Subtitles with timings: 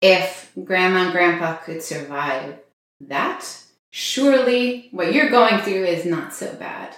[0.00, 2.58] if grandma and grandpa could survive
[3.00, 3.46] that,
[3.90, 6.94] surely what you're going through is not so bad.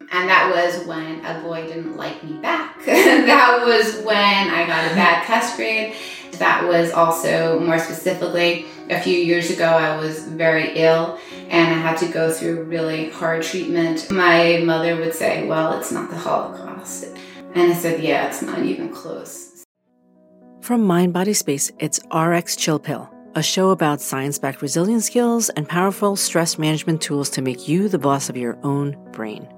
[0.00, 2.82] And that was when a boy didn't like me back.
[2.84, 5.94] that was when I got a bad test grade.
[6.32, 11.18] That was also more specifically a few years ago, I was very ill
[11.48, 14.10] and I had to go through really hard treatment.
[14.10, 17.04] My mother would say, Well, it's not the Holocaust.
[17.54, 19.51] And I said, Yeah, it's not even close.
[20.62, 25.48] From Mind Body Space, it's RX Chill Pill, a show about science backed resilience skills
[25.48, 29.48] and powerful stress management tools to make you the boss of your own brain.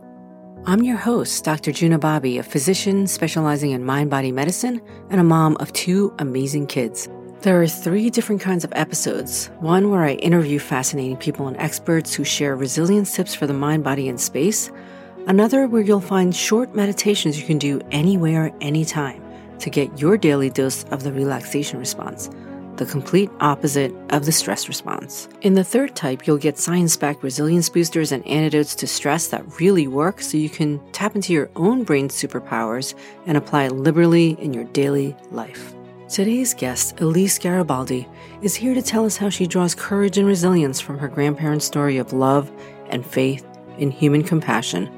[0.64, 1.72] I'm your host, Dr.
[1.72, 6.68] Juna Bobby, a physician specializing in mind body medicine and a mom of two amazing
[6.68, 7.06] kids.
[7.42, 12.14] There are three different kinds of episodes one where I interview fascinating people and experts
[12.14, 14.70] who share resilience tips for the mind, body, and space,
[15.26, 19.23] another where you'll find short meditations you can do anywhere, anytime
[19.58, 22.30] to get your daily dose of the relaxation response
[22.76, 25.28] the complete opposite of the stress response.
[25.42, 29.60] In the third type, you'll get science backed resilience boosters and antidotes to stress that
[29.60, 32.94] really work so you can tap into your own brain superpowers
[33.26, 35.74] and apply liberally in your daily life.
[36.08, 38.06] Today's guest, Elise Garibaldi,
[38.42, 41.98] is here to tell us how she draws courage and resilience from her grandparents' story
[41.98, 42.50] of love
[42.88, 43.46] and faith
[43.78, 44.90] in human compassion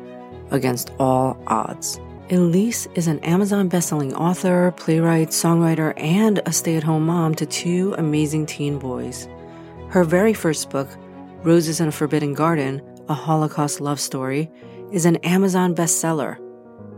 [0.50, 2.00] against all odds.
[2.28, 7.46] Elise is an Amazon bestselling author, playwright, songwriter, and a stay at home mom to
[7.46, 9.28] two amazing teen boys.
[9.90, 10.88] Her very first book,
[11.44, 14.50] Roses in a Forbidden Garden A Holocaust Love Story,
[14.90, 16.36] is an Amazon bestseller,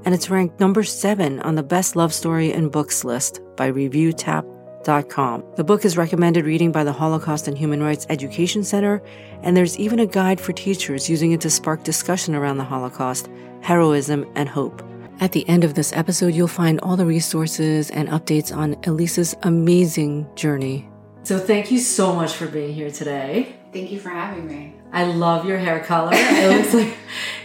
[0.07, 5.45] and it's ranked number seven on the Best Love Story in Books list by ReviewTap.com.
[5.57, 9.03] The book is recommended reading by the Holocaust and Human Rights Education Center,
[9.43, 13.29] and there's even a guide for teachers using it to spark discussion around the Holocaust,
[13.61, 14.83] heroism, and hope.
[15.21, 19.35] At the end of this episode, you'll find all the resources and updates on Elise's
[19.43, 20.89] amazing journey.
[21.25, 23.57] So, thank you so much for being here today.
[23.73, 24.75] Thank you for having me.
[24.93, 26.13] I love your hair color.
[26.15, 26.97] It looks like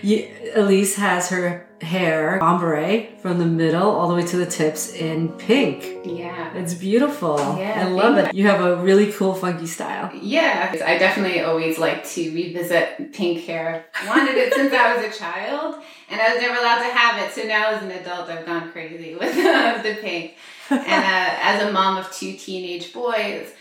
[0.04, 4.94] you, Elise has her hair ombre from the middle all the way to the tips
[4.94, 6.06] in pink.
[6.06, 6.54] Yeah.
[6.56, 7.38] It's beautiful.
[7.58, 8.34] Yeah, I love it.
[8.34, 10.12] You have a really cool, funky style.
[10.16, 13.86] Yeah, I definitely always like to revisit pink hair.
[13.94, 17.24] I wanted it since I was a child, and I was never allowed to have
[17.24, 17.34] it.
[17.34, 19.36] So now, as an adult, I've gone crazy with
[19.84, 20.36] the pink.
[20.70, 23.52] And uh, as a mom of two teenage boys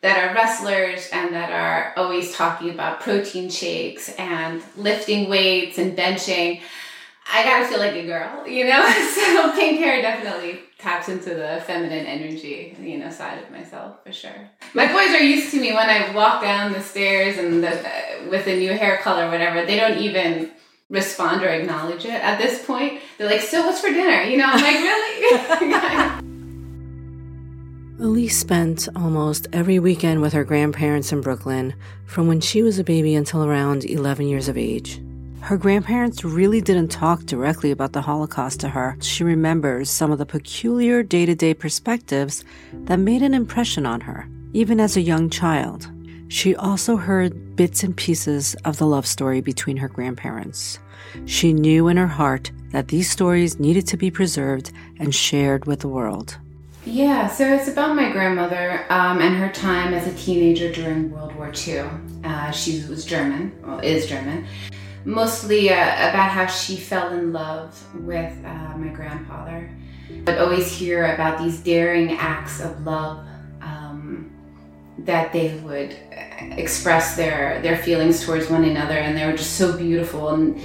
[0.00, 5.96] that are wrestlers and that are always talking about protein shakes and lifting weights and
[5.96, 6.60] benching,
[7.30, 8.88] I gotta feel like a girl, you know?
[9.14, 14.12] so pink hair definitely taps into the feminine energy, you know, side of myself for
[14.12, 14.50] sure.
[14.72, 18.46] My boys are used to me when I walk down the stairs and the, with
[18.46, 19.66] a new hair color, whatever.
[19.66, 20.50] They don't even
[20.88, 23.02] respond or acknowledge it at this point.
[23.18, 26.24] They're like, "So what's for dinner?" You know, I'm like, "Really?"
[28.00, 31.74] Elise spent almost every weekend with her grandparents in Brooklyn
[32.06, 35.00] from when she was a baby until around 11 years of age.
[35.40, 38.96] Her grandparents really didn't talk directly about the Holocaust to her.
[39.00, 42.44] She remembers some of the peculiar day to day perspectives
[42.84, 45.90] that made an impression on her, even as a young child.
[46.28, 50.78] She also heard bits and pieces of the love story between her grandparents.
[51.24, 55.80] She knew in her heart that these stories needed to be preserved and shared with
[55.80, 56.36] the world.
[56.84, 61.34] Yeah, so it's about my grandmother um, and her time as a teenager during World
[61.34, 61.84] War II.
[62.24, 64.46] Uh, she was German, well, is German.
[65.08, 69.70] Mostly uh, about how she fell in love with uh, my grandfather.
[70.24, 73.26] But always hear about these daring acts of love
[73.62, 74.30] um,
[74.98, 75.96] that they would
[76.58, 80.28] express their their feelings towards one another, and they were just so beautiful.
[80.28, 80.60] And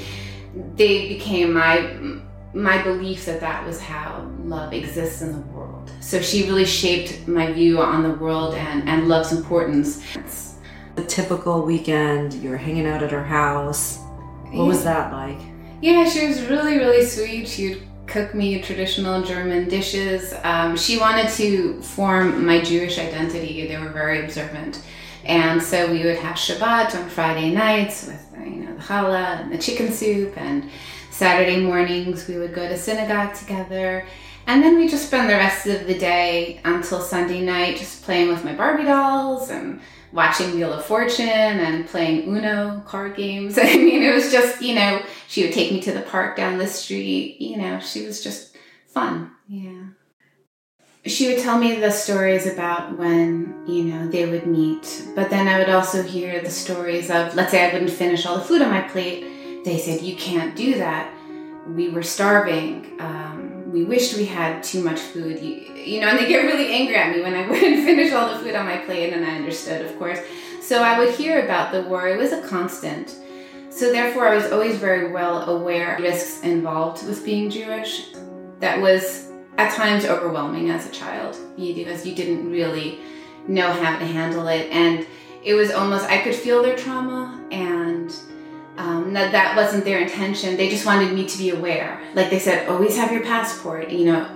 [0.75, 1.95] they became my
[2.53, 5.89] my belief that that was how love exists in the world.
[6.01, 10.03] So she really shaped my view on the world and, and love's importance.
[10.95, 14.02] The typical weekend, you're hanging out at her house.
[14.53, 15.39] What was that like?
[15.81, 17.47] Yeah, she was really, really sweet.
[17.47, 20.33] She would cook me traditional German dishes.
[20.43, 23.67] Um, she wanted to form my Jewish identity.
[23.67, 24.83] They were very observant.
[25.25, 29.51] And so we would have Shabbat on Friday nights with you know the challah and
[29.51, 30.69] the chicken soup and
[31.11, 34.05] Saturday mornings we would go to synagogue together.
[34.45, 38.27] And then we just spend the rest of the day until Sunday night just playing
[38.27, 39.79] with my Barbie dolls and
[40.13, 43.57] watching Wheel of Fortune and playing Uno card games.
[43.61, 46.57] I mean, it was just, you know, she would take me to the park down
[46.57, 47.41] the street.
[47.41, 48.55] You know, she was just
[48.87, 49.31] fun.
[49.47, 49.87] Yeah.
[51.05, 55.05] She would tell me the stories about when, you know, they would meet.
[55.15, 58.37] But then I would also hear the stories of, let's say I wouldn't finish all
[58.37, 59.65] the food on my plate.
[59.65, 61.13] They said, you can't do that.
[61.67, 63.01] We were starving.
[63.01, 63.42] Um,
[63.73, 65.39] we wished we had too much food.
[65.39, 68.31] You, you know, and they get really angry at me when I wouldn't finish all
[68.31, 70.19] the food on my plate, and I understood, of course.
[70.61, 72.07] So I would hear about the war.
[72.07, 73.15] It was a constant.
[73.71, 78.11] So therefore, I was always very well aware of risks involved with being Jewish.
[78.59, 82.99] That was at times overwhelming as a child because you didn't really
[83.47, 85.07] know how to handle it, and
[85.43, 88.13] it was almost I could feel their trauma and
[88.77, 90.57] um, that that wasn't their intention.
[90.57, 92.01] They just wanted me to be aware.
[92.15, 94.27] Like they said, always have your passport, you know,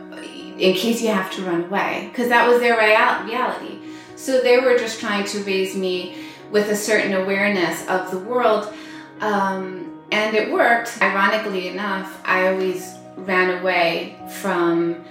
[0.57, 3.79] in case you have to run away, because that was their reality.
[4.15, 6.17] So they were just trying to raise me
[6.51, 8.73] with a certain awareness of the world,
[9.21, 11.01] um, and it worked.
[11.01, 15.03] Ironically enough, I always ran away from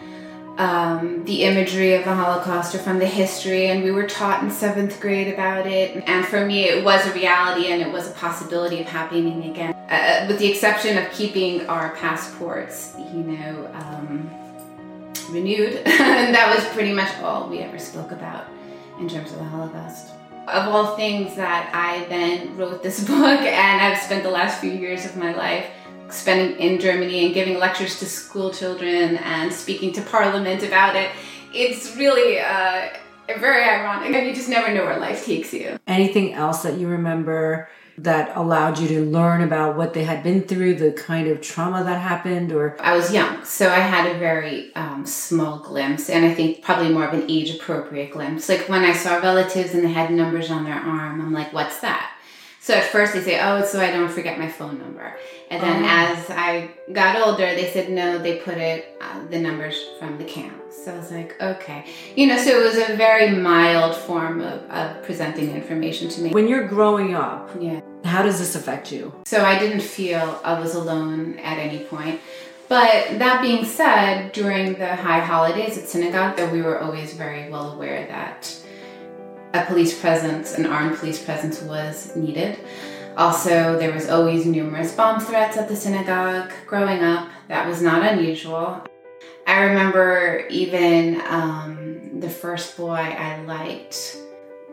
[0.58, 4.50] um, the imagery of the Holocaust or from the history, and we were taught in
[4.50, 6.02] seventh grade about it.
[6.06, 9.74] And for me, it was a reality and it was a possibility of happening again,
[9.90, 14.30] uh, with the exception of keeping our passports, you know, um,
[15.30, 15.74] renewed.
[15.86, 18.46] and that was pretty much all we ever spoke about
[18.98, 20.12] in terms of the Holocaust.
[20.48, 24.70] Of all things that I then wrote this book, and I've spent the last few
[24.70, 25.66] years of my life
[26.10, 31.10] spending in Germany and giving lectures to school children and speaking to parliament about it.
[31.52, 32.88] It's really uh,
[33.38, 34.14] very ironic.
[34.14, 35.78] and You just never know where life takes you.
[35.86, 37.68] Anything else that you remember
[37.98, 41.82] that allowed you to learn about what they had been through, the kind of trauma
[41.82, 46.24] that happened, or I was young, so I had a very um, small glimpse, and
[46.26, 48.50] I think probably more of an age-appropriate glimpse.
[48.50, 51.80] Like when I saw relatives and they had numbers on their arm, I'm like, "What's
[51.80, 52.12] that?"
[52.66, 55.16] So at first they say, oh, so I don't forget my phone number.
[55.50, 56.14] And then uh-huh.
[56.16, 60.24] as I got older, they said, no, they put it, uh, the numbers from the
[60.24, 60.60] camp.
[60.72, 61.86] So I was like, okay.
[62.16, 66.30] You know, so it was a very mild form of, of presenting information to me.
[66.30, 67.82] When you're growing up, yeah.
[68.02, 69.14] how does this affect you?
[69.26, 72.20] So I didn't feel I was alone at any point.
[72.66, 77.48] But that being said, during the high holidays at synagogue, that we were always very
[77.48, 78.52] well aware that
[79.62, 82.58] a police presence, an armed police presence was needed.
[83.16, 86.52] Also, there was always numerous bomb threats at the synagogue.
[86.66, 88.86] Growing up, that was not unusual.
[89.46, 94.18] I remember even um, the first boy I liked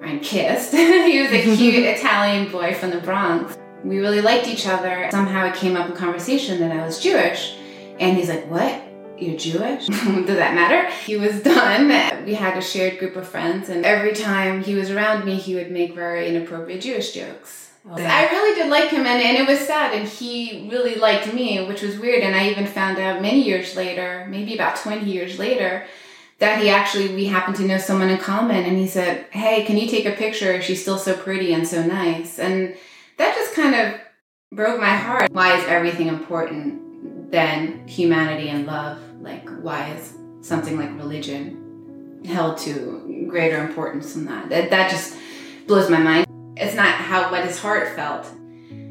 [0.02, 0.72] and kissed.
[0.74, 3.58] he was a cute Italian boy from the Bronx.
[3.84, 5.08] We really liked each other.
[5.12, 7.56] Somehow it came up in conversation that I was Jewish.
[8.00, 8.82] And he's like, What?
[9.24, 9.88] You're Jewish?
[9.88, 10.90] Does that matter?
[11.06, 11.88] He was done.
[12.26, 15.56] We had a shared group of friends, and every time he was around me, he
[15.56, 17.72] would make very inappropriate Jewish jokes.
[17.90, 21.34] Oh, I really did like him, and, and it was sad, and he really liked
[21.34, 22.24] me, which was weird.
[22.24, 25.86] And I even found out many years later, maybe about 20 years later,
[26.40, 29.78] that he actually, we happened to know someone in common, and he said, Hey, can
[29.78, 30.62] you take a picture?
[30.62, 32.40] She's still so pretty and so nice.
[32.40, 32.76] And
[33.18, 34.00] that just kind of
[34.52, 35.32] broke my heart.
[35.32, 36.84] Why is everything important?
[37.34, 39.00] than humanity and love.
[39.24, 44.50] Like, why is something like religion held to greater importance than that?
[44.50, 45.16] That, that just
[45.66, 46.28] blows my mind.
[46.58, 48.28] It's not how what his heart felt.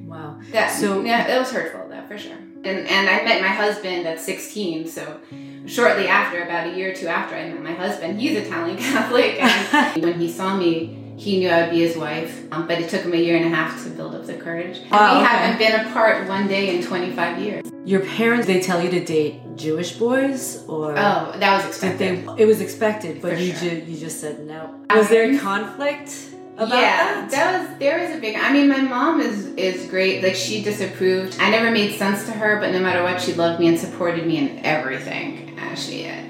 [0.06, 0.40] Wow.
[0.50, 2.32] That, so yeah, it was hurtful though, for sure.
[2.32, 5.20] And and I met my husband at 16, so
[5.66, 9.40] shortly after, about a year or two after I met my husband, he's Italian Catholic,
[9.40, 12.88] and when he saw me he knew I would be his wife, um, but it
[12.88, 14.78] took him a year and a half to build up the courage.
[14.78, 15.34] And oh, we okay.
[15.34, 17.72] haven't been apart one day in 25 years.
[17.84, 22.26] Your parents, they tell you to date Jewish boys, or oh, that was expected.
[22.26, 23.70] They, it was expected, but you sure.
[23.70, 24.74] ju- you just said no.
[24.90, 26.30] Was there conflict?
[26.54, 26.80] About that?
[26.80, 27.30] yeah, that?
[27.30, 28.36] that was there was a big.
[28.36, 30.22] I mean, my mom is is great.
[30.22, 31.38] Like she disapproved.
[31.40, 34.26] I never made sense to her, but no matter what, she loved me and supported
[34.26, 35.58] me in everything.
[35.58, 36.22] Uh, she, uh,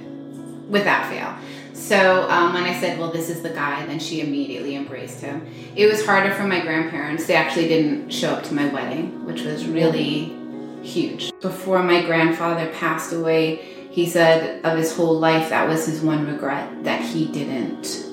[0.68, 1.36] without fail.
[1.82, 5.44] So um, when I said, well, this is the guy, then she immediately embraced him.
[5.74, 7.26] It was harder for my grandparents.
[7.26, 10.32] They actually didn't show up to my wedding, which was really
[10.82, 11.32] huge.
[11.40, 13.56] Before my grandfather passed away,
[13.90, 18.06] he said of his whole life that was his one regret that he didn't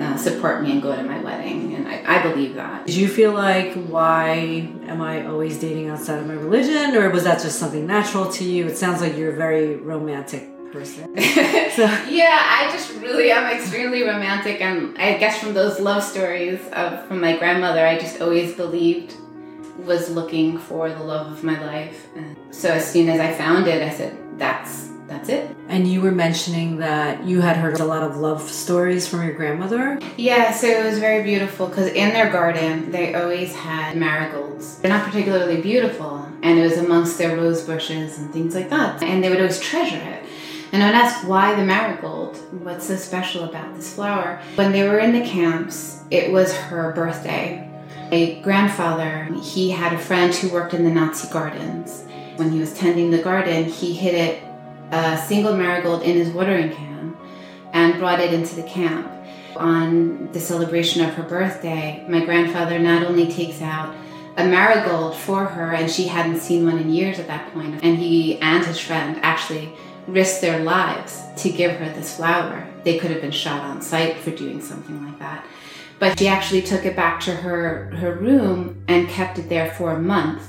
[0.00, 1.74] uh, support me and go to my wedding.
[1.74, 2.86] And I, I believe that.
[2.86, 6.94] Did you feel like, why am I always dating outside of my religion?
[6.94, 8.68] Or was that just something natural to you?
[8.68, 11.04] It sounds like you're very romantic person.
[11.16, 11.84] so.
[12.08, 17.06] yeah, I just really am extremely romantic, and I guess from those love stories of
[17.06, 19.14] from my grandmother, I just always believed
[19.78, 22.08] was looking for the love of my life.
[22.16, 26.00] And so as soon as I found it, I said, "That's that's it." And you
[26.00, 29.98] were mentioning that you had heard a lot of love stories from your grandmother.
[30.16, 34.78] Yeah, so it was very beautiful because in their garden they always had marigolds.
[34.78, 39.02] They're not particularly beautiful, and it was amongst their rose bushes and things like that.
[39.02, 40.24] And they would always treasure it.
[40.72, 42.36] And I'd ask why the marigold?
[42.62, 44.40] What's so special about this flower?
[44.54, 47.64] When they were in the camps, it was her birthday.
[48.10, 52.04] My grandfather, he had a friend who worked in the Nazi gardens.
[52.36, 54.42] When he was tending the garden, he hid it
[54.90, 57.16] a single marigold in his watering can
[57.72, 59.10] and brought it into the camp.
[59.56, 63.94] On the celebration of her birthday, my grandfather not only takes out
[64.36, 67.98] a marigold for her, and she hadn't seen one in years at that point, and
[67.98, 69.72] he and his friend actually
[70.08, 72.66] risked their lives to give her this flower.
[72.82, 75.44] They could have been shot on sight for doing something like that.
[75.98, 79.92] But she actually took it back to her, her room and kept it there for
[79.92, 80.42] a month.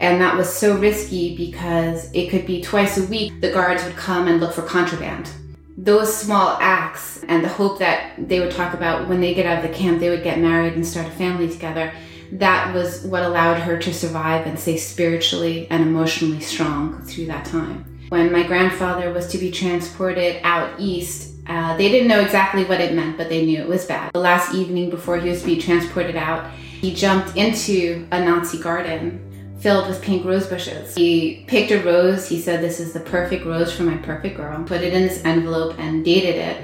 [0.00, 3.96] And that was so risky because it could be twice a week the guards would
[3.96, 5.30] come and look for contraband.
[5.78, 9.64] Those small acts and the hope that they would talk about when they get out
[9.64, 11.92] of the camp, they would get married and start a family together.
[12.32, 17.44] That was what allowed her to survive and stay spiritually and emotionally strong through that
[17.44, 17.91] time.
[18.12, 22.78] When my grandfather was to be transported out east, uh, they didn't know exactly what
[22.78, 24.12] it meant, but they knew it was bad.
[24.12, 28.58] The last evening before he was to be transported out, he jumped into a Nazi
[28.58, 30.94] garden filled with pink rose bushes.
[30.94, 32.28] He picked a rose.
[32.28, 34.62] He said, This is the perfect rose for my perfect girl.
[34.62, 36.62] Put it in this envelope and dated it.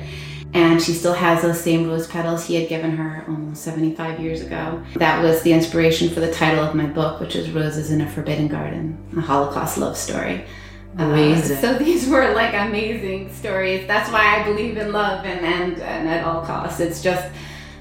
[0.52, 4.43] And she still has those same rose petals he had given her almost 75 years
[4.43, 4.85] ago.
[4.97, 8.11] That was the inspiration for the title of my book, which is Roses in a
[8.11, 10.45] Forbidden Garden, a Holocaust love story.
[10.97, 11.57] Amazing.
[11.59, 13.87] Uh, so these were like amazing stories.
[13.87, 16.80] That's why I believe in love and and, and at all costs.
[16.80, 17.30] It's just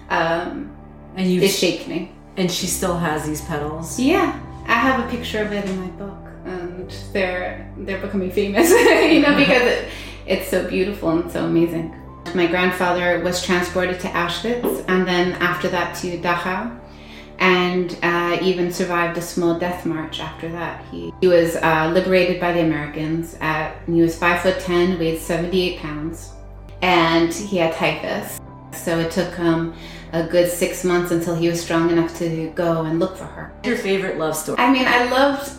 [0.10, 0.76] um,
[1.16, 2.12] and you it shaped me.
[2.36, 4.00] And she still has these petals.
[4.00, 8.70] Yeah, I have a picture of it in my book, and they're they're becoming famous.
[8.72, 9.90] you know, because it,
[10.28, 11.96] it's so beautiful and so amazing.
[12.36, 16.80] My grandfather was transported to Auschwitz, and then after that to Dachau
[17.40, 20.84] and uh, even survived a small death march after that.
[20.86, 23.38] He, he was uh, liberated by the Americans.
[23.42, 26.32] At, he was five foot ten, weighed 78 pounds,
[26.82, 28.40] and he had typhus.
[28.74, 29.74] So it took him
[30.14, 33.54] a good six months until he was strong enough to go and look for her.
[33.64, 34.58] Your favorite love story?
[34.58, 35.52] I mean, I loved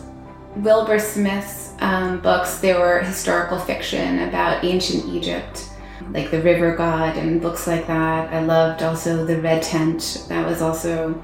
[0.57, 2.59] Wilbur Smith's um, books.
[2.59, 5.69] They were historical fiction about ancient Egypt,
[6.11, 8.33] like The River God and books like that.
[8.33, 10.25] I loved also The Red Tent.
[10.29, 11.21] That was also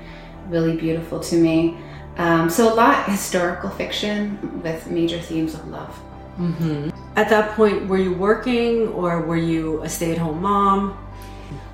[0.49, 1.77] really beautiful to me.
[2.17, 5.99] Um, so a lot historical fiction with major themes of love.
[6.37, 6.89] Mm-hmm.
[7.15, 10.97] At that point, were you working or were you a stay-at-home mom?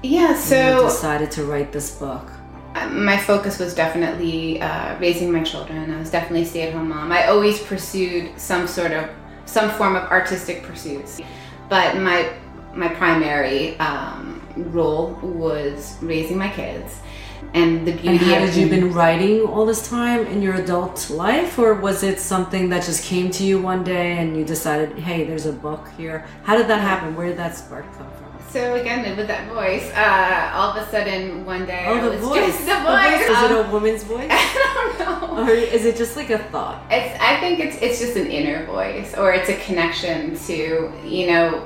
[0.04, 2.28] Yeah, so you decided to write this book.
[2.75, 5.92] Uh, my focus was definitely uh, raising my children.
[5.92, 7.12] I was definitely a stay-at-home mom.
[7.12, 9.10] I always pursued some sort of
[9.46, 11.20] some form of artistic pursuits,
[11.70, 12.32] but my
[12.74, 17.01] my primary um, role was raising my kids
[17.53, 18.07] and the beauty.
[18.07, 22.03] And had of you been writing all this time in your adult life, or was
[22.03, 25.53] it something that just came to you one day and you decided, hey, there's a
[25.53, 26.25] book here?
[26.43, 27.15] How did that happen?
[27.15, 28.31] Where did that spark come from?
[28.51, 32.57] So again, with that voice, uh, all of a sudden one day, oh, the voice.
[32.57, 33.21] the voice.
[33.21, 34.27] Is um, it a woman's voice?
[34.29, 35.43] I don't know.
[35.43, 36.83] Or is it just like a thought?
[36.91, 37.17] It's.
[37.21, 37.77] I think it's.
[37.81, 41.65] It's just an inner voice, or it's a connection to you know,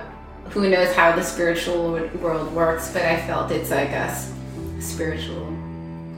[0.50, 2.94] who knows how the spiritual world works.
[2.94, 4.15] But I felt it's like a
[4.79, 5.55] spiritual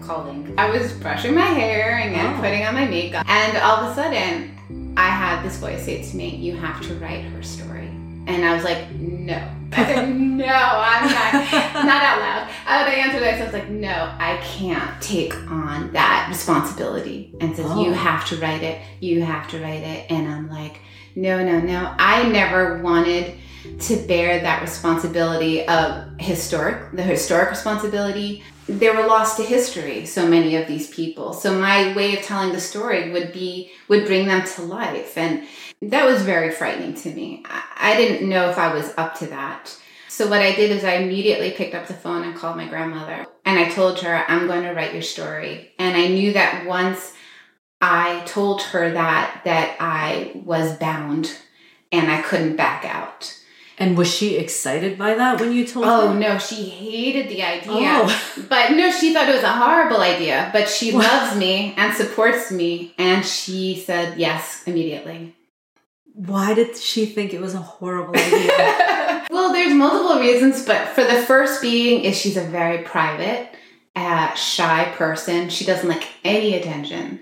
[0.07, 0.53] calling.
[0.57, 2.41] I was brushing my hair and oh.
[2.41, 6.17] putting on my makeup, and all of a sudden, I had this voice say to
[6.17, 7.87] me, "You have to write her story."
[8.27, 9.35] And I was like, "No."
[9.73, 11.33] I said, "No, I'm not."
[11.85, 12.49] not out loud.
[12.65, 13.41] I answered that.
[13.41, 17.83] I was like, "No, I can't take on that responsibility." And says, oh.
[17.83, 18.81] "You have to write it.
[19.01, 20.79] You have to write it." And I'm like,
[21.15, 21.93] "No, no, no.
[21.99, 23.35] I never wanted."
[23.81, 30.27] to bear that responsibility of historic the historic responsibility they were lost to history so
[30.27, 31.33] many of these people.
[31.33, 35.17] So my way of telling the story would be would bring them to life.
[35.17, 35.47] And
[35.81, 37.43] that was very frightening to me.
[37.77, 39.77] I didn't know if i was up to that.
[40.09, 43.25] So what i did is i immediately picked up the phone and called my grandmother.
[43.45, 45.71] And i told her i'm going to write your story.
[45.79, 47.13] And i knew that once
[47.79, 51.38] i told her that that i was bound
[51.91, 53.38] and i couldn't back out
[53.79, 56.07] and was she excited by that when you told oh, her?
[56.07, 57.72] Oh no, she hated the idea.
[57.74, 58.46] Oh.
[58.50, 60.50] But no, she thought it was a horrible idea.
[60.51, 65.36] But she loves me and supports me, and she said yes immediately.
[66.13, 69.27] Why did she think it was a horrible idea?
[69.29, 73.51] well, there's multiple reasons, but for the first being is she's a very private,
[73.96, 75.50] uh, shy person.
[75.50, 77.19] She doesn't like any attention.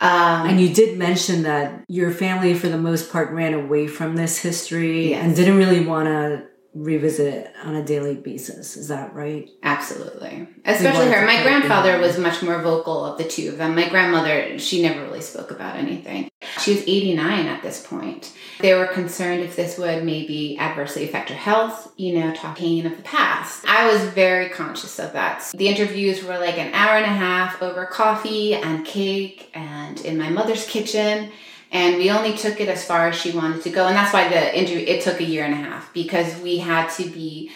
[0.00, 4.16] Um, and you did mention that your family, for the most part, ran away from
[4.16, 5.24] this history yes.
[5.24, 8.76] and didn't really want to revisit it on a daily basis.
[8.76, 9.48] Is that right?
[9.62, 10.46] Absolutely.
[10.64, 11.24] Especially her.
[11.24, 13.74] My grandfather was much more vocal of the two of them.
[13.74, 16.28] My grandmother, she never really spoke about anything.
[16.60, 18.32] She was 89 at this point.
[18.60, 22.96] They were concerned if this would maybe adversely affect her health, you know, talking of
[22.96, 23.64] the past.
[23.66, 25.50] I was very conscious of that.
[25.54, 30.18] The interviews were like an hour and a half over coffee and cake and in
[30.18, 31.32] my mother's kitchen.
[31.72, 34.28] And we only took it as far as she wanted to go and that's why
[34.28, 37.50] the interview it took a year and a half because we had to be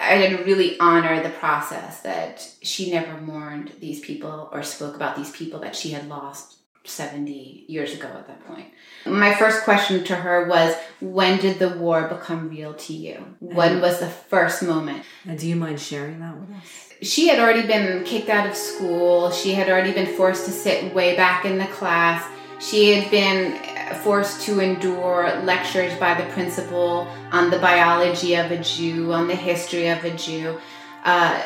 [0.00, 5.16] I didn't really honor the process that she never mourned these people or spoke about
[5.16, 8.66] these people that she had lost 70 years ago at that point.
[9.06, 13.36] My first question to her was When did the war become real to you?
[13.40, 15.04] When was the first moment?
[15.26, 16.90] And do you mind sharing that with us?
[17.02, 20.94] She had already been kicked out of school, she had already been forced to sit
[20.94, 22.30] way back in the class.
[22.60, 23.58] She had been
[24.02, 29.34] forced to endure lectures by the principal on the biology of a Jew, on the
[29.34, 30.58] history of a Jew.
[31.04, 31.42] Uh,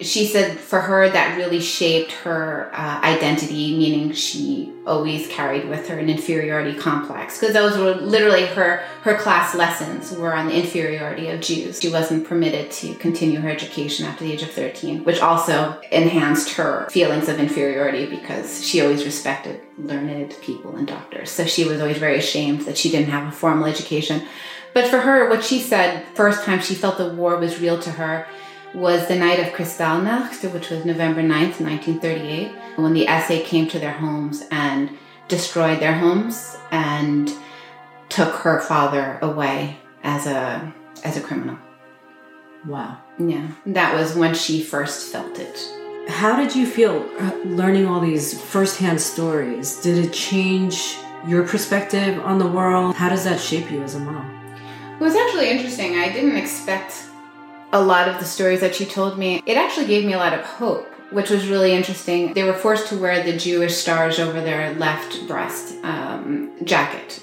[0.00, 5.88] she said for her that really shaped her uh, identity, meaning she always carried with
[5.88, 10.54] her an inferiority complex because those were literally her her class lessons were on the
[10.54, 11.80] inferiority of Jews.
[11.80, 16.54] She wasn't permitted to continue her education after the age of 13, which also enhanced
[16.54, 21.30] her feelings of inferiority because she always respected learned people and doctors.
[21.30, 24.26] So she was always very ashamed that she didn't have a formal education.
[24.74, 27.90] But for her, what she said, first time she felt the war was real to
[27.90, 28.26] her
[28.74, 33.78] was the night of Kristallnacht, which was November 9th, 1938, when the SA came to
[33.78, 34.90] their homes and
[35.28, 37.32] destroyed their homes and
[38.08, 40.72] took her father away as a
[41.04, 41.58] as a criminal.
[42.66, 42.98] Wow.
[43.18, 45.70] Yeah, that was when she first felt it.
[46.08, 49.80] How did you feel uh, learning all these firsthand stories?
[49.80, 50.96] Did it change
[51.26, 52.96] your perspective on the world?
[52.96, 54.34] How does that shape you as a mom?
[54.98, 55.96] It was actually interesting.
[55.96, 57.07] I didn't expect
[57.72, 60.32] a lot of the stories that she told me, it actually gave me a lot
[60.32, 62.32] of hope, which was really interesting.
[62.34, 67.22] They were forced to wear the Jewish stars over their left breast um, jacket.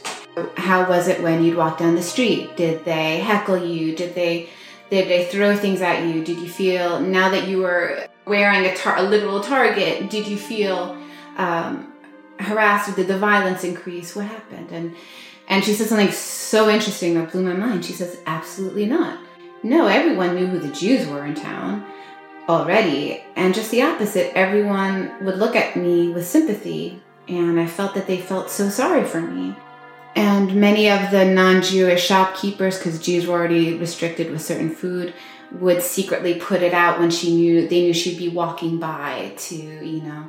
[0.58, 2.58] How was it when you'd walk down the street?
[2.58, 3.96] Did they heckle you?
[3.96, 4.50] Did they
[4.90, 6.24] did they throw things at you?
[6.24, 10.12] Did you feel now that you were wearing a, tar- a literal target?
[10.12, 10.96] Did you feel
[11.38, 11.92] um,
[12.40, 12.96] harassed?
[12.96, 14.16] Did the violence increase?
[14.16, 14.72] What happened?
[14.72, 14.96] And
[15.48, 17.86] and she said something so interesting that blew my mind.
[17.86, 19.20] She says, "Absolutely not."
[19.66, 21.84] No, everyone knew who the Jews were in town
[22.48, 24.32] already, and just the opposite.
[24.38, 29.04] Everyone would look at me with sympathy, and I felt that they felt so sorry
[29.06, 29.56] for me.
[30.16, 35.16] And many of the non Jewish shopkeepers, because Jews were already restricted with certain food,
[35.52, 39.56] would secretly put it out when she knew they knew she'd be walking by to,
[39.56, 40.28] you know.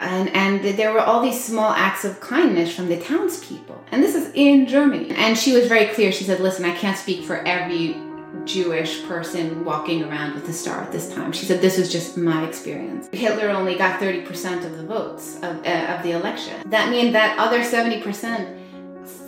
[0.00, 3.84] And, and there were all these small acts of kindness from the townspeople.
[3.92, 5.12] And this is in Germany.
[5.14, 6.10] And she was very clear.
[6.10, 7.94] She said, Listen, I can't speak for every
[8.44, 11.32] Jewish person walking around with a star at this time.
[11.32, 13.08] She said, This was just my experience.
[13.12, 16.68] Hitler only got 30% of the votes of, uh, of the election.
[16.70, 18.62] That means that other 70%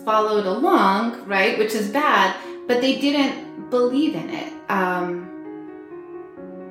[0.05, 4.53] followed along, right, which is bad, but they didn't believe in it.
[4.71, 5.29] Um,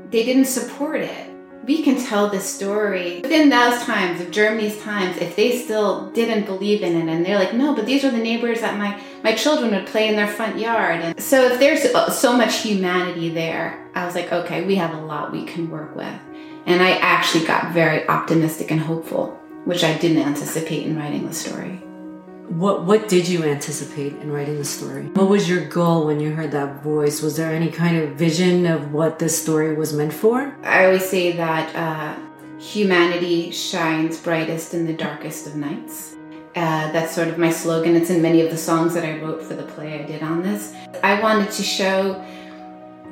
[0.10, 5.18] they didn't support it we can tell this story within those times of Germany's times
[5.18, 7.14] if they still didn't believe in it.
[7.14, 10.08] And they're like no but these are the neighbors that my my children would play
[10.08, 11.02] in their front yard.
[11.02, 15.02] And so if there's so much humanity there I was like okay we have a
[15.02, 16.20] lot we can work with.
[16.66, 21.34] And I actually got very optimistic and hopeful which I didn't anticipate in writing the
[21.34, 21.84] story
[22.50, 25.04] what what did you anticipate in writing the story?
[25.08, 27.22] What was your goal when you heard that voice?
[27.22, 30.56] Was there any kind of vision of what this story was meant for?
[30.64, 36.16] I always say that uh, humanity shines brightest in the darkest of nights.
[36.56, 37.96] Uh, that's sort of my slogan.
[37.96, 40.42] It's in many of the songs that I wrote for the play I did on
[40.42, 40.74] this.
[41.04, 42.26] I wanted to show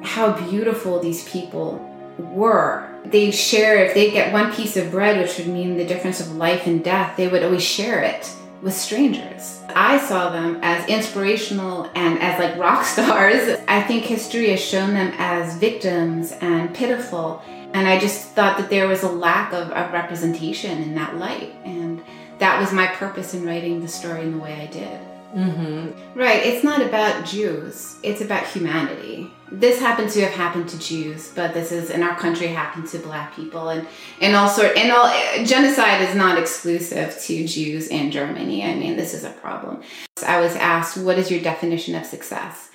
[0.02, 1.80] how beautiful these people
[2.18, 2.90] were.
[3.06, 6.36] They share, if they get one piece of bread, which would mean the difference of
[6.36, 8.32] life and death, they would always share it
[8.66, 9.62] with strangers.
[9.76, 13.60] I saw them as inspirational and as like rock stars.
[13.68, 17.44] I think history has shown them as victims and pitiful.
[17.74, 21.54] And I just thought that there was a lack of, of representation in that light.
[21.64, 22.04] And
[22.40, 25.00] that was my purpose in writing the story in the way I did.
[25.36, 26.18] Mm-hmm.
[26.18, 26.46] Right.
[26.46, 27.98] It's not about Jews.
[28.04, 29.30] It's about humanity.
[29.52, 33.00] This happened to have happened to Jews, but this is in our country happened to
[33.00, 33.86] Black people, and
[34.22, 35.08] and all sort and all
[35.46, 38.64] genocide is not exclusive to Jews in Germany.
[38.64, 39.84] I mean, this is a problem.
[40.26, 42.70] I was asked, "What is your definition of success?"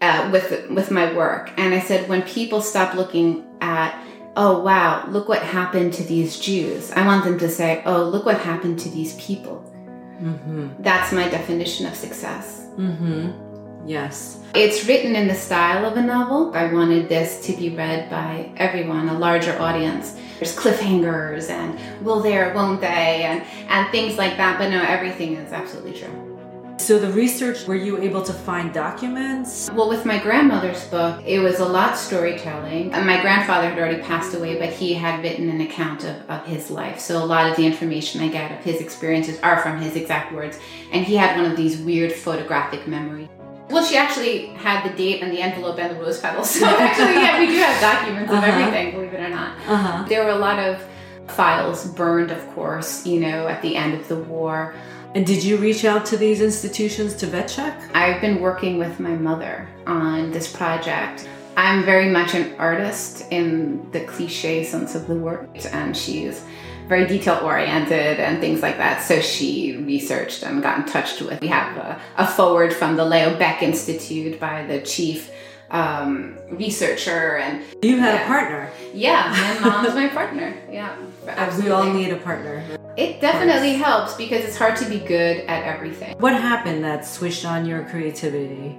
[0.00, 3.98] Uh, with with my work, and I said, when people stop looking at
[4.36, 6.90] oh wow, look what happened to these Jews.
[6.92, 9.73] I want them to say, oh, look what happened to these people.
[10.20, 10.82] Mm-hmm.
[10.82, 12.66] That's my definition of success.
[12.76, 13.86] Mm-hmm.
[13.86, 14.40] Yes.
[14.54, 16.54] It's written in the style of a novel.
[16.54, 20.16] I wanted this to be read by everyone, a larger audience.
[20.38, 24.58] There's cliffhangers and will there, won't they, and, and things like that.
[24.58, 26.33] But no, everything is absolutely true.
[26.76, 29.70] So the research, were you able to find documents?
[29.72, 32.90] Well, with my grandmother's book, it was a lot storytelling.
[32.90, 36.70] My grandfather had already passed away, but he had written an account of, of his
[36.70, 36.98] life.
[36.98, 40.34] So a lot of the information I get of his experiences are from his exact
[40.34, 40.58] words.
[40.92, 43.28] And he had one of these weird photographic memories.
[43.70, 46.50] Well, she actually had the date and the envelope and the rose petals.
[46.60, 48.46] So actually, yeah, we do have documents of Uh-huh.
[48.50, 49.56] everything, believe it or not.
[49.66, 50.04] Uh-huh.
[50.08, 50.84] There were a lot of
[51.28, 54.74] files burned, of course, you know, at the end of the war.
[55.14, 57.80] And did you reach out to these institutions to vet check?
[57.94, 61.28] I've been working with my mother on this project.
[61.56, 66.42] I'm very much an artist in the cliche sense of the word, and she's
[66.88, 69.02] very detail oriented and things like that.
[69.04, 71.40] So she researched and got in touch with.
[71.40, 75.30] We have a, a forward from the Leo Baeck Institute by the chief
[75.70, 78.68] um, researcher, and You had a partner.
[78.92, 79.30] yeah,
[79.62, 80.56] my mom's my partner.
[80.68, 80.96] Yeah,
[81.62, 82.64] We all need a partner.
[82.96, 86.16] It definitely helps because it's hard to be good at everything.
[86.18, 88.78] What happened that switched on your creativity?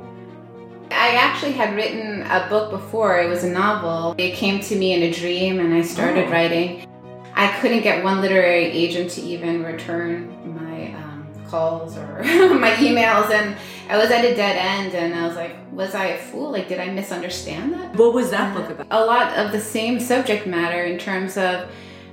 [0.90, 3.20] I actually had written a book before.
[3.20, 4.16] It was a novel.
[4.18, 6.32] It came to me in a dream and I started Oh.
[6.32, 6.88] writing.
[7.36, 13.30] I couldn't get one literary agent to even return my um, calls or my emails,
[13.30, 13.58] and
[13.90, 14.94] I was at a dead end.
[14.96, 16.52] And I was like, was I a fool?
[16.52, 17.96] Like, did I misunderstand that?
[17.98, 18.88] What was that book about?
[18.90, 21.70] A lot of the same subject matter in terms of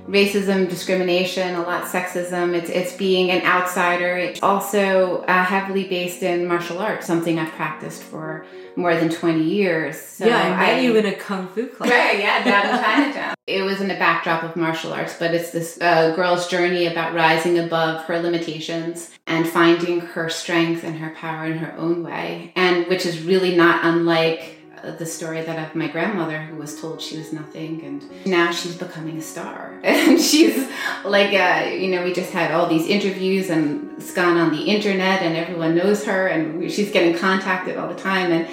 [0.07, 2.53] racism, discrimination, a lot sexism.
[2.53, 4.17] It's it's being an outsider.
[4.17, 9.43] It's also uh, heavily based in martial arts, something I've practiced for more than twenty
[9.43, 9.99] years.
[9.99, 11.89] So yeah, I met you in a kung fu class.
[11.89, 13.35] Right, yeah, down in Chinatown.
[13.45, 17.13] It was in the backdrop of martial arts, but it's this uh, girl's journey about
[17.13, 22.53] rising above her limitations and finding her strength and her power in her own way,
[22.55, 27.01] and which is really not unlike the story that of my grandmother who was told
[27.01, 29.79] she was nothing and now she's becoming a star.
[29.83, 30.69] And she's
[31.05, 34.63] like uh, you know we just had all these interviews and it's gone on the
[34.63, 38.31] internet and everyone knows her and she's getting contacted all the time.
[38.31, 38.47] And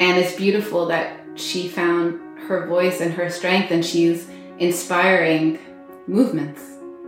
[0.00, 5.58] and it's beautiful that she found her voice and her strength and she's inspiring
[6.06, 6.62] movements.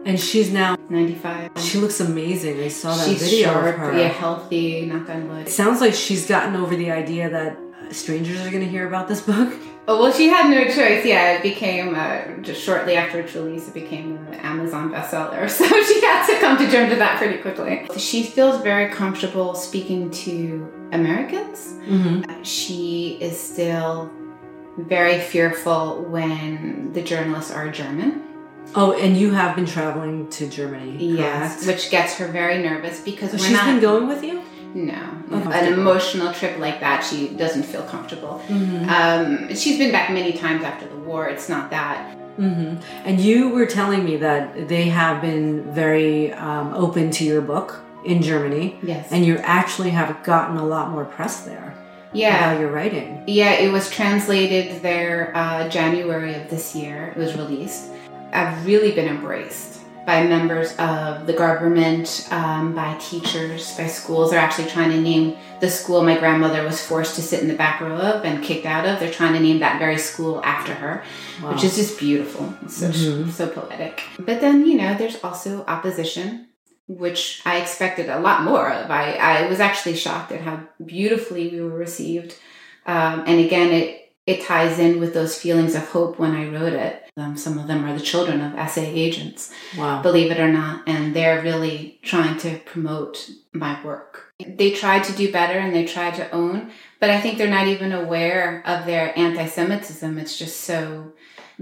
[0.05, 2.59] And she's now 95 she looks amazing.
[2.61, 3.99] I saw that she's video sharp of her.
[3.99, 5.47] yeah healthy knock on wood.
[5.47, 7.59] It sounds like she's gotten over the idea that
[7.91, 9.53] strangers are going to hear about this book.
[9.89, 11.05] Oh, well, she had no choice.
[11.05, 15.49] Yeah, it became uh, just shortly after its release, it became an Amazon bestseller.
[15.51, 17.89] So she had to come to terms with that pretty quickly.
[17.99, 21.75] She feels very comfortable speaking to Americans.
[21.89, 22.43] Mm-hmm.
[22.45, 24.11] She is still
[24.79, 28.23] very fearful when the journalists are German.
[28.77, 30.97] Oh, and you have been traveling to Germany.
[31.17, 31.67] Yes, correct?
[31.67, 33.67] which gets her very nervous because So she's not.
[33.67, 34.43] been going with you.
[34.75, 38.43] No, Oh, an emotional trip like that, she doesn't feel comfortable.
[38.49, 38.89] Mm-hmm.
[38.89, 41.29] Um, she's been back many times after the war.
[41.29, 42.17] It's not that.
[42.39, 42.83] Mm-hmm.
[43.05, 47.81] And you were telling me that they have been very um, open to your book
[48.05, 49.09] in Germany, Yes.
[49.13, 51.75] and you actually have gotten a lot more press there
[52.13, 52.37] yeah.
[52.51, 53.23] about your writing.
[53.27, 57.13] Yeah, it was translated there uh, January of this year.
[57.15, 57.91] It was released.
[58.33, 64.31] I've really been embraced by members of the government, um, by teachers, by schools.
[64.31, 67.55] They're actually trying to name the school my grandmother was forced to sit in the
[67.55, 68.99] back row of and kicked out of.
[68.99, 71.03] They're trying to name that very school after her,
[71.43, 71.53] Wow.
[71.53, 72.55] which is just beautiful.
[72.63, 73.31] It's such, Mhm.
[73.31, 74.03] so poetic.
[74.19, 76.47] But then, you know, there's also opposition.
[76.89, 78.91] Which I expected a lot more of.
[78.91, 82.35] I, I was actually shocked at how beautifully we were received
[82.87, 84.00] um, and again, it
[84.31, 87.11] it ties in with those feelings of hope when I wrote it.
[87.17, 90.01] Um, some of them are the children of SA agents, wow.
[90.01, 94.33] believe it or not, and they're really trying to promote my work.
[94.39, 97.67] They try to do better and they try to own, but I think they're not
[97.67, 100.19] even aware of their anti-Semitism.
[100.19, 101.13] It's just so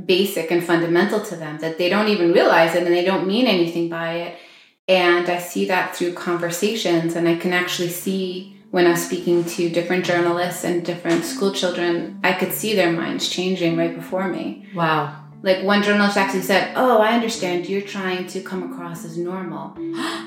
[0.05, 3.47] basic and fundamental to them that they don't even realize it and they don't mean
[3.47, 4.39] anything by it.
[4.87, 9.45] And I see that through conversations, and I can actually see when I was speaking
[9.45, 14.29] to different journalists and different school children, I could see their minds changing right before
[14.29, 14.67] me.
[14.75, 15.25] Wow.
[15.43, 19.77] Like one journalist actually said, Oh, I understand you're trying to come across as normal.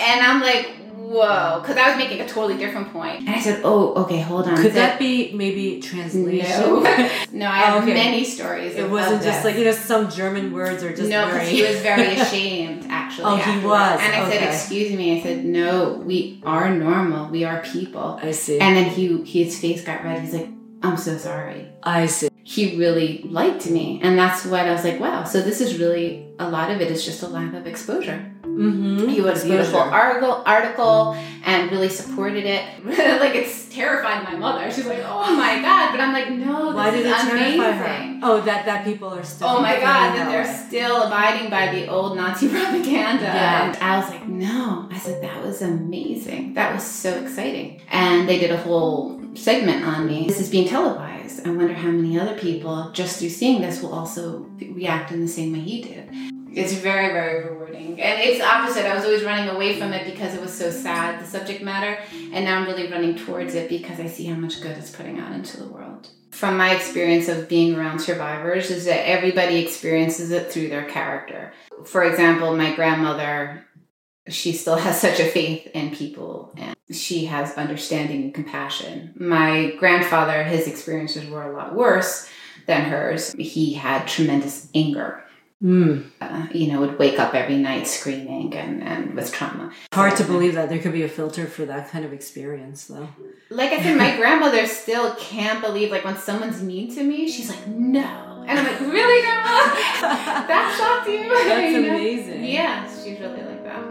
[0.00, 0.70] And I'm like,
[1.08, 3.20] Whoa, because I was making a totally different point.
[3.20, 4.56] And I said, Oh, okay, hold on.
[4.56, 6.60] Could So- that be maybe translation?
[6.60, 6.80] No.
[7.32, 7.94] no, I have Oh, okay.
[7.94, 8.74] many stories.
[8.76, 9.44] It wasn't of just this.
[9.46, 11.56] like you know some German words are just no, because very.
[11.56, 13.24] he was very ashamed, actually.
[13.24, 14.38] Oh, he was, And I okay.
[14.38, 17.30] said, "Excuse me." I said, "No, we are normal.
[17.30, 18.60] We are people." I see.
[18.60, 20.20] And then he, his face got red.
[20.20, 20.48] He's like,
[20.82, 22.28] "I'm so sorry." I see.
[22.42, 26.26] He really liked me, and that's what I was like, "Wow." So this is really
[26.38, 28.20] a lot of it is just a lack of exposure.
[28.58, 29.08] Mm-hmm.
[29.08, 32.62] He wrote a beautiful article, article and really supported it.
[32.84, 34.70] like it's terrified my mother.
[34.70, 37.60] She's like, "Oh my god!" But I'm like, "No, this Why did is it amazing."
[37.60, 38.20] terrify her?
[38.22, 39.48] Oh, that that people are still.
[39.48, 40.66] Oh my god, that that they're way.
[40.68, 43.24] still abiding by the old Nazi propaganda.
[43.24, 43.68] Yeah.
[43.68, 44.88] And I was like, no.
[44.90, 46.54] I said, that was amazing.
[46.54, 47.80] That was so exciting.
[47.88, 50.26] And they did a whole segment on me.
[50.26, 51.46] This is being televised.
[51.46, 55.28] I wonder how many other people, just through seeing this, will also react in the
[55.28, 56.10] same way he did.
[56.52, 58.00] It's very, very rewarding.
[58.00, 58.86] And it's opposite.
[58.86, 61.98] I was always running away from it because it was so sad, the subject matter.
[62.32, 65.18] And now I'm really running towards it because I see how much good it's putting
[65.18, 66.08] out into the world.
[66.30, 71.52] From my experience of being around survivors, is that everybody experiences it through their character.
[71.84, 73.64] For example, my grandmother,
[74.28, 79.12] she still has such a faith in people and she has understanding and compassion.
[79.16, 82.28] My grandfather, his experiences were a lot worse
[82.66, 83.32] than hers.
[83.38, 85.24] He had tremendous anger
[85.62, 86.04] Mm.
[86.20, 89.72] uh, you know, would wake up every night screaming and, and with trauma.
[89.92, 93.08] Hard to believe that there could be a filter for that kind of experience, though.
[93.50, 97.48] Like I said, my grandmother still can't believe, like, when someone's mean to me, she's
[97.48, 98.44] like, no.
[98.46, 99.74] And I'm like, really, grandma?
[100.46, 101.28] that shocked you?
[101.48, 101.96] That's You know?
[101.96, 102.44] amazing.
[102.44, 103.82] Yeah, she's really like that.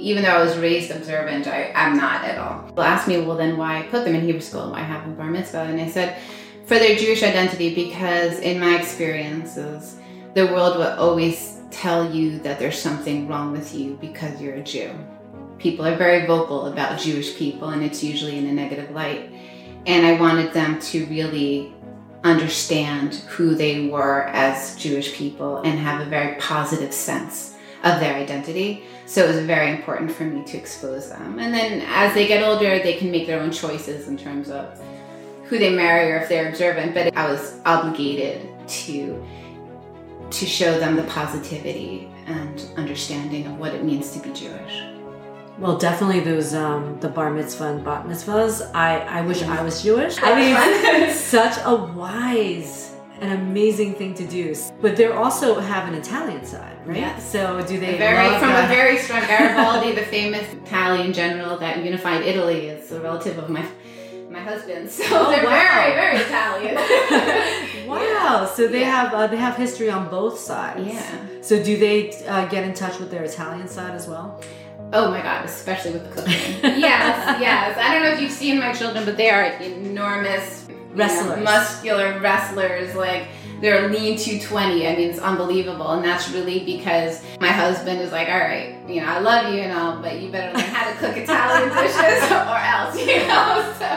[0.00, 2.62] Even though I was raised observant, I, I'm not at all.
[2.68, 4.70] People asked me, well, then why put them in Hebrew school?
[4.70, 5.60] Why have them bar mitzvah?
[5.64, 6.18] And I said,
[6.64, 9.96] for their Jewish identity, because in my experiences,
[10.34, 14.62] the world will always tell you that there's something wrong with you because you're a
[14.62, 14.92] Jew.
[15.58, 19.30] People are very vocal about Jewish people, and it's usually in a negative light.
[19.86, 21.74] And I wanted them to really
[22.22, 28.14] understand who they were as Jewish people and have a very positive sense of their
[28.14, 28.84] identity.
[29.04, 31.38] So it was very important for me to expose them.
[31.38, 34.80] And then as they get older, they can make their own choices in terms of
[35.54, 36.94] who they marry or if they're observant.
[36.94, 39.24] But I was obligated to
[40.30, 44.82] to show them the positivity and understanding of what it means to be Jewish.
[45.60, 48.68] Well, definitely those um the bar mitzvah and bat mitzvahs.
[48.74, 50.16] I I wish I was Jewish.
[50.20, 54.56] I mean, such a wise and amazing thing to do.
[54.82, 56.96] But they also have an Italian side, right?
[56.96, 57.30] Yes.
[57.30, 58.64] So do they A very from that?
[58.64, 63.48] a very strong Garibaldi, the famous Italian general that unified Italy, is a relative of
[63.48, 63.64] my
[64.38, 64.90] my husband.
[64.98, 65.64] So Oh, they're wow.
[65.70, 66.74] very very Italian.
[67.92, 68.50] wow.
[68.56, 68.96] So they Yeah.
[69.00, 70.86] have uh, they have history on both sides.
[70.86, 71.16] Yeah.
[71.48, 74.40] So do they uh, get in touch with their Italian side as well?
[74.92, 76.34] Oh my god, especially with the cooking.
[76.88, 77.78] yes, yes.
[77.78, 81.44] I don't know if you've seen my children, but they are enormous you know, Wrestlers.
[81.44, 82.94] muscular wrestlers.
[82.94, 83.24] Like
[83.60, 84.86] they're lean 220.
[84.86, 89.00] I mean, it's unbelievable, and that's really because my husband is like, all right, you
[89.00, 92.22] know, I love you and all, but you better learn how to cook Italian dishes
[92.30, 93.74] or else, you know.
[93.82, 93.88] So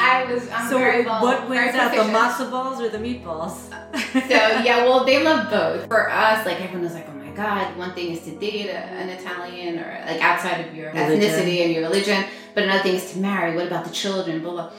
[0.00, 3.56] I was, I'm so very well, what wins out, the matzo balls or the meatballs?
[3.70, 5.86] So yeah, well, they love both.
[5.88, 8.78] For us, like everyone was like, "Oh my god!" One thing is to date a,
[8.78, 11.20] an Italian or like outside of your Religion.
[11.20, 13.54] ethnicity and your religion, but another thing is to marry.
[13.54, 14.40] What about the children?
[14.42, 14.70] Blah blah.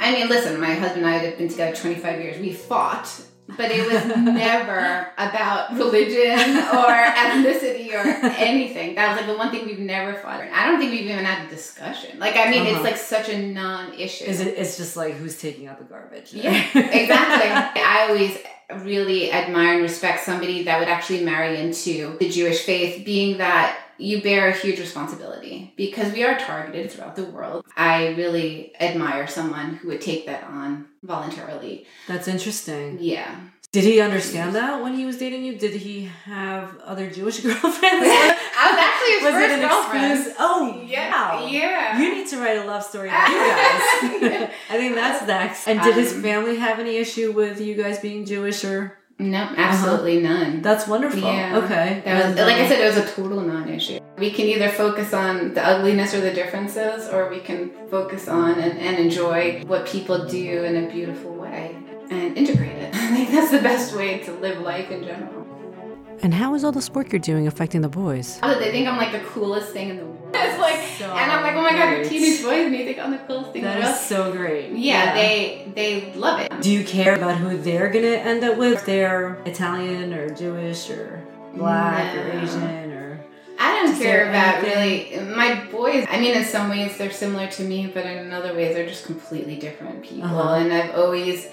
[0.00, 2.40] I mean, listen, my husband and I have been together 25 years.
[2.40, 3.08] We fought,
[3.56, 8.94] but it was never about religion or ethnicity or anything.
[8.94, 10.40] That was like the one thing we've never fought.
[10.40, 12.18] I don't think we've even had a discussion.
[12.18, 12.74] Like, I mean, Uh-huh.
[12.76, 14.24] it's like such a non-issue.
[14.24, 14.54] Is it?
[14.58, 16.32] It's just like who's taking out the garbage?
[16.32, 17.50] Yeah, exactly.
[17.82, 18.38] I always
[18.84, 23.78] really admire and respect somebody that would actually marry into the Jewish faith, being that
[23.98, 27.64] you bear a huge responsibility because we are targeted throughout the world.
[27.76, 31.86] I really admire someone who would take that on voluntarily.
[32.08, 32.98] That's interesting.
[33.00, 33.34] Yeah.
[33.72, 35.56] Did he understand that when he was dating you?
[35.56, 37.80] Did he have other Jewish girlfriends?
[37.82, 40.12] I was actually his was first it an girlfriend.
[40.12, 40.36] exclusive?
[40.38, 41.10] Oh, Yeah.
[41.10, 41.46] wow.
[41.46, 41.98] Yeah.
[41.98, 43.38] You need to write a love story about you
[44.30, 44.50] guys.
[44.70, 45.66] I think that's next.
[45.68, 48.98] And did his Um, family have any issue with you guys being Jewish or?
[49.22, 49.54] No, uh-huh.
[49.56, 50.62] absolutely none.
[50.62, 51.20] That's wonderful.
[51.20, 51.58] Yeah.
[51.58, 52.02] Okay.
[52.04, 54.00] That was, like I said, it was a total non-issue.
[54.18, 58.58] We can either focus on the ugliness or the differences, or we can focus on
[58.58, 61.76] and, and enjoy what people do in a beautiful way
[62.10, 62.94] and integrate it.
[62.94, 65.41] I think that's the best way to live life in general.
[66.22, 68.38] And how is all the sport you're doing affecting the boys?
[68.42, 70.18] Oh, they think I'm like the coolest thing in the world.
[70.34, 72.98] It's like, So and I'm like, oh my god, you're teenage boys, and you think
[72.98, 73.94] I'm the coolest thing in the world.
[73.94, 74.72] is so great.
[74.72, 76.50] yeah, they they love it.
[76.62, 78.74] Do you care about who they're gonna end up with?
[78.78, 81.22] If they're Italian or Jewish or
[81.54, 83.20] black or Asian or
[83.58, 86.06] I don't Is care about anything- really my boys.
[86.10, 89.04] I mean, in some ways they're similar to me, but in other ways they're just
[89.04, 90.24] completely different people.
[90.38, 90.54] Uh-huh.
[90.54, 91.46] And I've always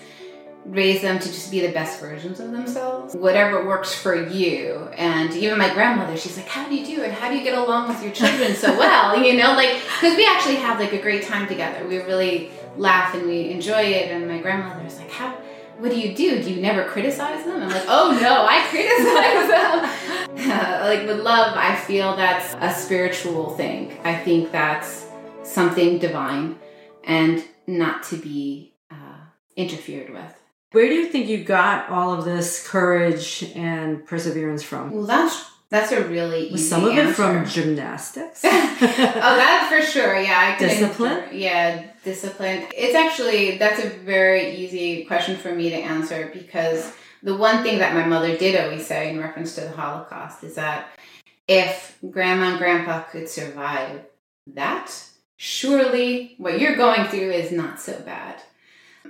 [0.65, 3.15] raised them to just be the best versions of themselves.
[3.15, 4.89] Whatever works for you.
[4.98, 7.12] And even my grandmother, she's like, "How do you do it?
[7.12, 10.26] How do you get along with your children so well?" You know, like because we
[10.26, 11.88] actually have like a great time together.
[11.88, 14.12] We really laugh and we enjoy it.
[14.12, 15.36] And my grandmother's like, "How?"
[15.80, 16.43] what do you do?
[16.43, 17.63] Do you never criticize them?
[17.63, 20.15] I'm like, oh no, I criticize them.
[20.89, 23.95] Like with love, I feel that's a spiritual thing.
[24.04, 25.06] I think that's
[25.43, 26.58] something divine
[27.04, 29.17] and not to be uh,
[29.56, 30.34] interfered with.
[30.71, 34.91] Where do you think you got all of this courage and perseverance from?
[34.91, 37.10] Well, that's that's a really some of answer.
[37.10, 38.41] it from gymnastics.
[38.45, 40.19] oh, that's for sure.
[40.19, 41.23] Yeah, I Discipline?
[41.32, 42.67] Yeah, discipline.
[42.75, 46.91] It's actually that's a very easy question for me to answer because
[47.23, 50.55] the one thing that my mother did always say in reference to the Holocaust is
[50.55, 50.88] that
[51.47, 54.01] if grandma and grandpa could survive
[54.47, 54.91] that,
[55.36, 58.41] surely what you're going through is not so bad.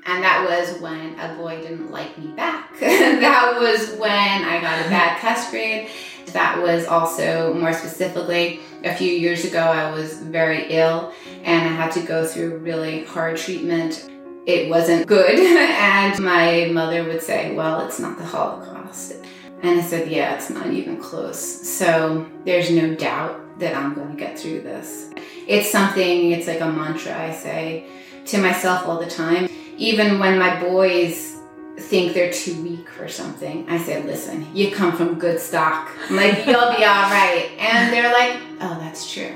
[0.06, 2.78] And that was when a boy didn't like me back.
[2.80, 5.90] that was when I got a bad test grade.
[6.28, 11.72] That was also more specifically a few years ago, I was very ill and I
[11.72, 14.10] had to go through really hard treatment.
[14.46, 15.38] It wasn't good.
[15.40, 19.16] and my mother would say, Well, it's not the Holocaust.
[19.62, 21.40] And I said, Yeah, it's not even close.
[21.40, 25.12] So there's no doubt that I'm going to get through this.
[25.48, 27.86] It's something, it's like a mantra I say
[28.26, 29.50] to myself all the time.
[29.80, 31.38] Even when my boys
[31.78, 35.90] think they're too weak for something, I say, listen, you come from good stock.
[36.10, 37.50] I'm like, you'll be all right.
[37.58, 39.34] And they're like, oh, that's true.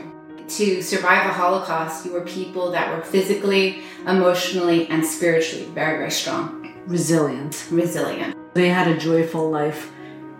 [0.49, 6.11] To survive the Holocaust, you were people that were physically, emotionally, and spiritually very, very
[6.11, 7.65] strong, Resilient.
[7.71, 8.35] resilient.
[8.53, 9.89] They had a joyful life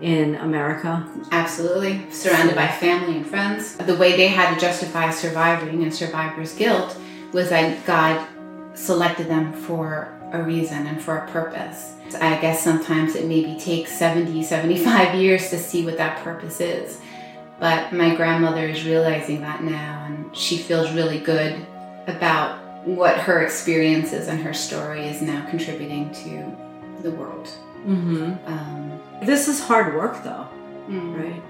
[0.01, 1.07] in America.
[1.31, 2.05] Absolutely.
[2.11, 3.77] Surrounded by family and friends.
[3.77, 6.97] The way they had to justify surviving and survivor's guilt
[7.31, 8.27] was that God
[8.73, 11.93] selected them for a reason and for a purpose.
[12.19, 16.99] I guess sometimes it maybe takes 70, 75 years to see what that purpose is.
[17.59, 21.65] But my grandmother is realizing that now, and she feels really good
[22.07, 26.55] about what her experiences and her story is now contributing to
[27.01, 27.47] the world.
[27.85, 28.33] Mm-hmm.
[28.45, 30.47] Um, This is hard work, though,
[30.87, 31.17] mm.
[31.17, 31.41] right?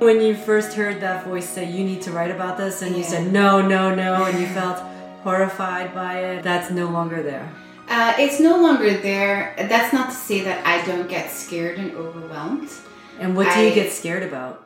[0.00, 3.02] When you first heard that voice say, You need to write about this, and you
[3.02, 4.78] said, No, no, no, and you felt
[5.24, 7.50] horrified by it, that's no longer there.
[7.88, 9.54] Uh, it's no longer there.
[9.58, 12.70] That's not to say that I don't get scared and overwhelmed
[13.20, 14.60] And what do you get scared about?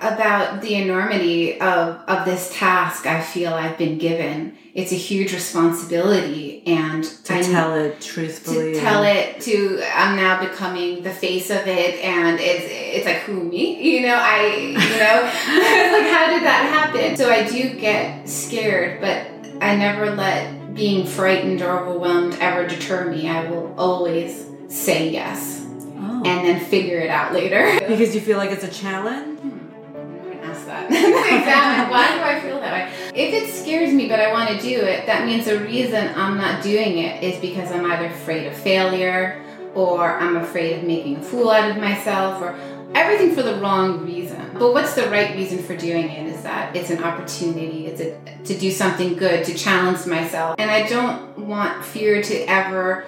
[0.00, 4.58] about the enormity of, of this task I feel I've been given.
[4.74, 8.74] It's a huge responsibility, and To I tell it truthfully.
[8.74, 13.18] to tell it to I'm now becoming the face of it, and it's it's like
[13.18, 13.80] who me?
[13.94, 15.20] You know, I you know,
[15.98, 17.16] like how did that happen?
[17.16, 19.28] So I do get scared, but
[19.60, 23.28] I never let being frightened or overwhelmed ever deter me.
[23.28, 25.60] I will always say yes
[25.96, 26.22] Oh.
[26.24, 27.78] and then figure it out later.
[27.88, 29.38] because you feel like it's a challenge?
[29.38, 30.42] Hmm.
[30.42, 30.86] ask that.
[30.90, 32.92] Examine why do I feel that way?
[33.14, 36.36] If it scares me but I want to do it, that means the reason I'm
[36.36, 39.40] not doing it is because I'm either afraid of failure
[39.74, 42.54] or I'm afraid of making a fool out of myself or
[42.94, 44.50] everything for the wrong reason.
[44.58, 48.44] But what's the right reason for doing it is that it's an opportunity, it's a,
[48.44, 50.56] to do something good, to challenge myself.
[50.58, 53.04] And I don't want fear to ever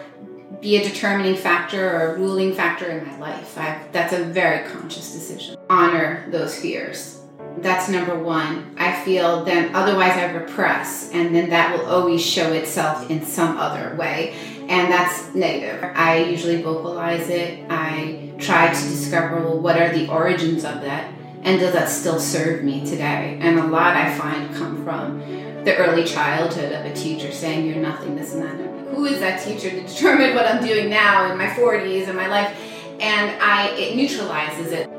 [0.61, 3.59] be a determining factor or a ruling factor in my life.
[3.59, 5.57] i that's a very conscious decision.
[5.71, 7.23] Honor those fears.
[7.59, 8.75] That's number one.
[8.79, 13.57] I feel then otherwise I repress, and then that will always show itself in some
[13.57, 14.35] other way.
[14.69, 15.93] And that's negative.
[15.95, 17.65] I usually vocalize it.
[17.71, 22.19] I try to discover well, what are the origins of that, and does that still
[22.19, 23.39] serve me today?
[23.41, 25.21] And a lot I find come from
[25.65, 28.95] the early childhood of a teacher saying you're nothing, this and that.
[28.95, 32.29] Who is that teacher to determine what I'm doing now in my 40s and my
[32.29, 32.57] life?
[33.01, 34.91] And I it neutralizes it.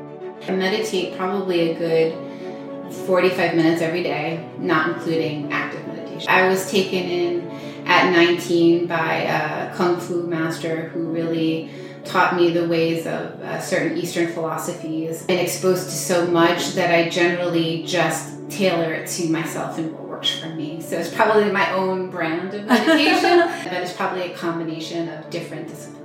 [0.47, 6.30] I meditate probably a good 45 minutes every day, not including active meditation.
[6.30, 11.71] I was taken in at 19 by a kung fu master who really
[12.04, 15.26] taught me the ways of uh, certain Eastern philosophies.
[15.28, 20.08] and exposed to so much that I generally just tailor it to myself and what
[20.08, 20.82] works for me.
[20.82, 25.67] So it's probably my own brand of meditation, but it's probably a combination of different
[25.67, 25.97] disciplines.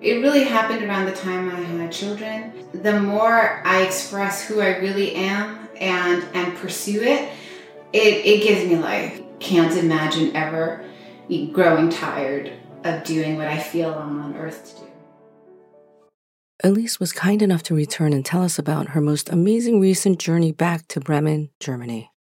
[0.00, 2.52] It really happened around the time I had children.
[2.74, 7.30] The more I express who I really am and and pursue it,
[7.92, 9.21] it, it gives me life.
[9.42, 10.84] Can't imagine ever
[11.52, 12.52] growing tired
[12.84, 14.88] of doing what I feel I'm on earth to do.
[16.62, 20.52] Elise was kind enough to return and tell us about her most amazing recent journey
[20.52, 22.12] back to Bremen, Germany.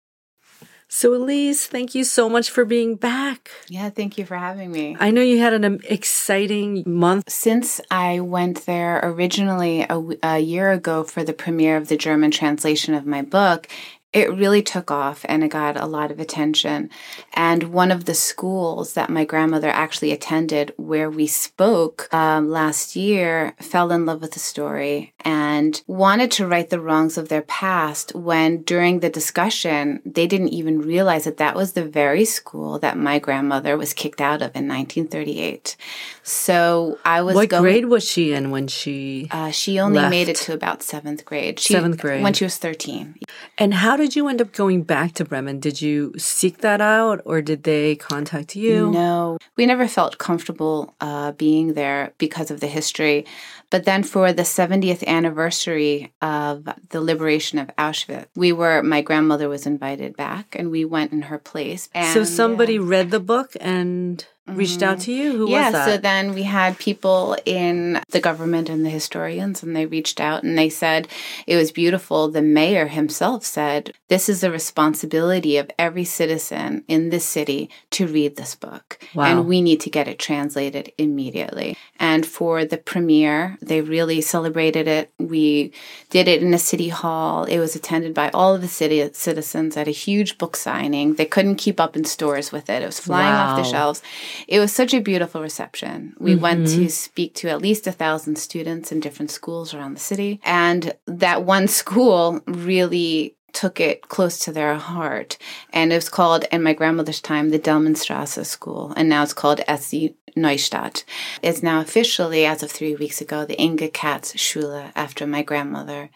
[0.88, 3.50] So, Elise, thank you so much for being back.
[3.68, 4.96] Yeah, thank you for having me.
[4.98, 7.30] I know you had an exciting month.
[7.30, 9.86] Since I went there originally
[10.22, 13.68] a year ago for the premiere of the German translation of my book,
[14.12, 16.90] it really took off and it got a lot of attention.
[17.34, 22.96] And one of the schools that my grandmother actually attended, where we spoke um, last
[22.96, 27.42] year, fell in love with the story and wanted to right the wrongs of their
[27.42, 32.80] past when during the discussion, they didn't even realize that that was the very school
[32.80, 35.76] that my grandmother was kicked out of in 1938.
[36.24, 37.36] So I was.
[37.36, 39.28] What going, grade was she in when she?
[39.30, 40.10] Uh, she only left?
[40.10, 41.60] made it to about seventh grade.
[41.60, 43.14] She, seventh grade when she was 13.
[43.58, 45.60] And how did you end up going back to Bremen?
[45.60, 48.90] Did you seek that out, or did they contact you?
[48.90, 53.26] No, we never felt comfortable uh, being there because of the history.
[53.70, 59.48] But then for the 70th anniversary of the liberation of Auschwitz, we were, my grandmother
[59.48, 61.88] was invited back and we went in her place.
[61.94, 62.80] And, so somebody yeah.
[62.82, 65.04] read the book and reached out mm-hmm.
[65.04, 65.36] to you?
[65.36, 65.84] Who yeah, was that?
[65.86, 70.42] so then we had people in the government and the historians, and they reached out
[70.42, 71.08] and they said
[71.46, 72.28] it was beautiful.
[72.28, 78.06] The mayor himself said, This is the responsibility of every citizen in this city to
[78.06, 78.98] read this book.
[79.14, 79.24] Wow.
[79.24, 81.76] And we need to get it translated immediately.
[81.98, 85.12] And for the premiere, they really celebrated it.
[85.18, 85.72] We
[86.08, 87.44] did it in a city hall.
[87.44, 91.14] It was attended by all of the city citizens at a huge book signing.
[91.14, 92.82] They couldn't keep up in stores with it.
[92.82, 93.52] It was flying wow.
[93.52, 94.02] off the shelves
[94.48, 96.14] it was such a beautiful reception.
[96.18, 96.42] We mm-hmm.
[96.42, 96.88] went to mm-hmm.
[96.88, 100.40] speak to at least a thousand students in different schools around the city.
[100.44, 105.36] And that one school really took it close to their heart.
[105.72, 108.92] And it was called, in my grandmother's time, the Delmenstrasse School.
[108.96, 111.04] And now it's called SC Neustadt.
[111.42, 116.10] It's now officially, as of three weeks ago, the Inge Katz Schule after my grandmother.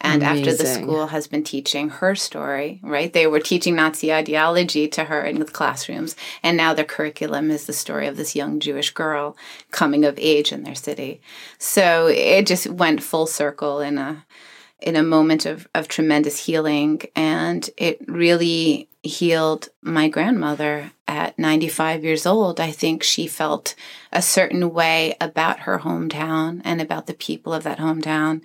[0.00, 0.48] And Amazing.
[0.48, 3.10] after the school has been teaching her story, right?
[3.12, 6.14] They were teaching Nazi ideology to her in the classrooms.
[6.42, 9.36] And now their curriculum is the story of this young Jewish girl
[9.70, 11.22] coming of age in their city.
[11.58, 14.26] So it just went full circle in a
[14.84, 17.00] in a moment of, of tremendous healing.
[17.16, 22.60] And it really healed my grandmother at 95 years old.
[22.60, 23.74] I think she felt
[24.12, 28.42] a certain way about her hometown and about the people of that hometown.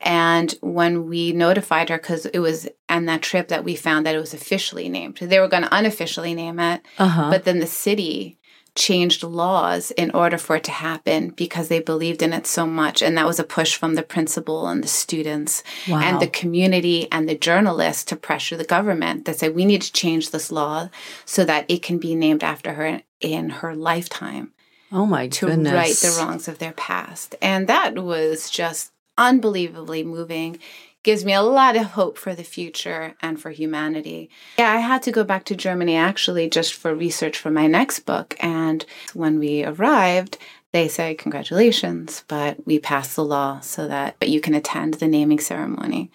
[0.00, 4.14] And when we notified her, because it was on that trip that we found that
[4.14, 7.30] it was officially named, they were going to unofficially name it, uh-huh.
[7.30, 8.38] but then the city
[8.76, 13.02] changed laws in order for it to happen because they believed in it so much.
[13.02, 16.00] And that was a push from the principal and the students wow.
[16.00, 19.92] and the community and the journalists to pressure the government that said, we need to
[19.92, 20.90] change this law
[21.24, 24.52] so that it can be named after her in her lifetime.
[24.92, 25.72] Oh my to goodness.
[25.72, 27.34] right the wrongs of their past.
[27.42, 30.58] And that was just unbelievably moving
[31.02, 34.28] gives me a lot of hope for the future and for humanity.
[34.58, 38.00] Yeah, I had to go back to Germany actually just for research for my next
[38.00, 38.34] book.
[38.40, 40.36] And when we arrived,
[40.72, 45.06] they said, Congratulations, but we passed the law so that but you can attend the
[45.06, 46.10] naming ceremony.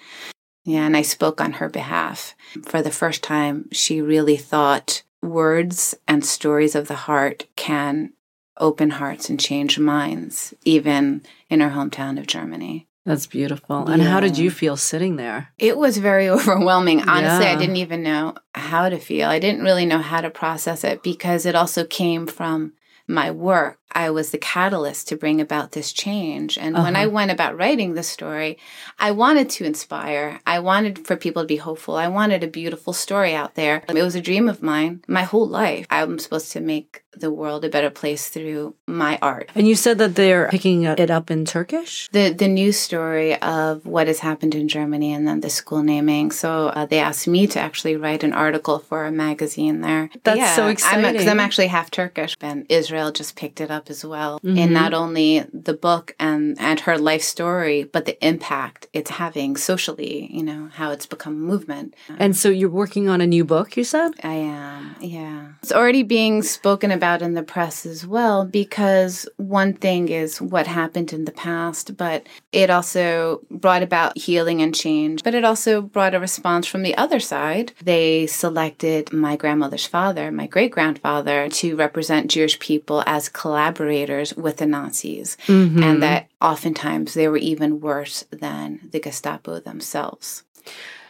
[0.65, 2.35] Yeah, and I spoke on her behalf.
[2.65, 8.13] For the first time, she really thought words and stories of the heart can
[8.57, 12.87] open hearts and change minds, even in her hometown of Germany.
[13.05, 13.87] That's beautiful.
[13.87, 15.49] And how did you feel sitting there?
[15.57, 17.01] It was very overwhelming.
[17.01, 17.53] Honestly, yeah.
[17.53, 19.27] I didn't even know how to feel.
[19.27, 22.73] I didn't really know how to process it because it also came from
[23.07, 23.79] my work.
[23.93, 26.57] I was the catalyst to bring about this change.
[26.57, 26.85] And uh-huh.
[26.85, 27.11] when I uh-huh.
[27.11, 28.57] went about writing the story,
[28.99, 30.39] I wanted to inspire.
[30.45, 31.95] I wanted for people to be hopeful.
[31.95, 33.83] I wanted a beautiful story out there.
[33.87, 35.85] It was a dream of mine my whole life.
[35.89, 39.49] I'm supposed to make the world a better place through my art.
[39.53, 42.09] And you said that they're picking it up in Turkish?
[42.11, 46.31] The the news story of what has happened in Germany and then the school naming.
[46.31, 50.09] So uh, they asked me to actually write an article for a magazine there.
[50.23, 51.11] That's yeah, so exciting.
[51.11, 54.57] Because I'm, I'm, actually half Turkish, and Israel just picked it up as well mm-hmm.
[54.57, 59.57] in not only the book and and her life story, but the impact it's having
[59.57, 60.29] socially.
[60.31, 61.95] You know how it's become a movement.
[62.17, 63.77] And so you're working on a new book.
[63.77, 64.95] You said I am.
[64.99, 70.41] Yeah, it's already being spoken about in the press as well because one thing is
[70.41, 75.23] what happened in the past, but it also brought about healing and change.
[75.23, 77.73] But it also brought a response from the other side.
[77.83, 84.57] They selected my grandmother's father, my great grandfather, to represent Jewish people as collaborators with
[84.57, 85.83] the Nazis, mm-hmm.
[85.83, 90.43] and that oftentimes they were even worse than the Gestapo themselves.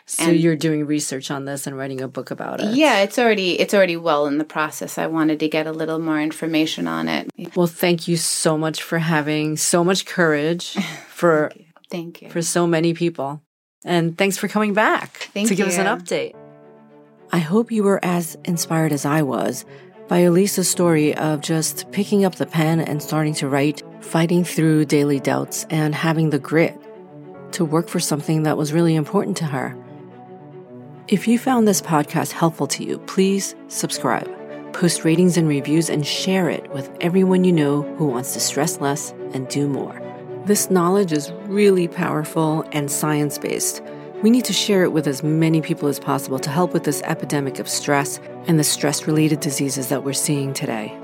[0.05, 2.76] So and you're doing research on this and writing a book about it.
[2.76, 4.97] Yeah, it's already it's already well in the process.
[4.97, 7.30] I wanted to get a little more information on it.
[7.55, 10.74] Well, thank you so much for having so much courage
[11.07, 11.66] for thank, you.
[11.89, 12.30] thank you.
[12.30, 13.41] For so many people.
[13.86, 16.36] And thanks for coming back thank to give us an update.
[17.32, 19.66] I hope you were as inspired as I was
[20.12, 24.84] by Elisa's story of just picking up the pen and starting to write, fighting through
[24.84, 26.78] daily doubts, and having the grit
[27.53, 29.74] to work for something that was really important to her.
[31.07, 34.30] If you found this podcast helpful to you, please subscribe,
[34.74, 38.82] post ratings and reviews, and share it with everyone you know who wants to stress
[38.82, 39.97] less and do more.
[40.45, 43.82] This knowledge is really powerful and science based.
[44.22, 47.02] We need to share it with as many people as possible to help with this
[47.04, 50.96] epidemic of stress and the stress related diseases that we're seeing today.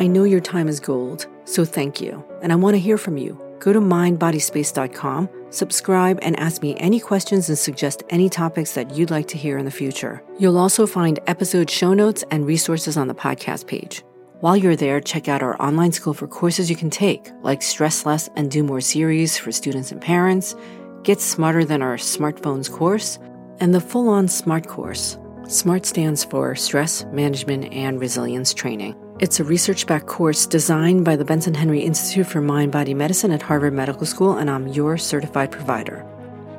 [0.00, 2.24] I know your time is gold, so thank you.
[2.42, 3.40] And I want to hear from you.
[3.60, 9.12] Go to mindbodyspace.com, subscribe, and ask me any questions and suggest any topics that you'd
[9.12, 10.20] like to hear in the future.
[10.40, 14.02] You'll also find episode show notes and resources on the podcast page.
[14.40, 18.04] While you're there, check out our online school for courses you can take, like Stress
[18.04, 20.56] Less and Do More series for students and parents,
[21.04, 23.18] Get Smarter Than Our Smartphones course,
[23.60, 25.18] and the full on SMART course.
[25.46, 28.96] SMART stands for Stress Management and Resilience Training.
[29.20, 33.32] It's a research backed course designed by the Benson Henry Institute for Mind Body Medicine
[33.32, 36.06] at Harvard Medical School, and I'm your certified provider.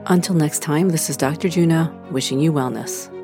[0.05, 1.49] Until next time, this is Dr.
[1.49, 3.14] Juna wishing you wellness.